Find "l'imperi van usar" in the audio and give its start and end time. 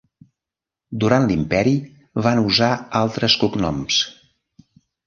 1.31-2.73